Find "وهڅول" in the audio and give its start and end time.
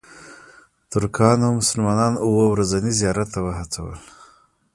3.45-3.97